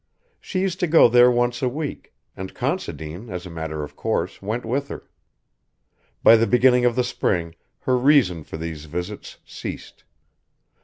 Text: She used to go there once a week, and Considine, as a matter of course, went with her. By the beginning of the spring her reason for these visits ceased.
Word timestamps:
She 0.39 0.61
used 0.61 0.79
to 0.79 0.87
go 0.87 1.07
there 1.07 1.29
once 1.29 1.61
a 1.61 1.69
week, 1.69 2.11
and 2.35 2.55
Considine, 2.55 3.29
as 3.29 3.45
a 3.45 3.51
matter 3.51 3.83
of 3.83 3.95
course, 3.95 4.41
went 4.41 4.65
with 4.65 4.87
her. 4.87 5.03
By 6.23 6.37
the 6.37 6.47
beginning 6.47 6.85
of 6.85 6.95
the 6.95 7.03
spring 7.03 7.53
her 7.81 7.95
reason 7.95 8.43
for 8.43 8.57
these 8.57 8.85
visits 8.85 9.37
ceased. 9.45 10.03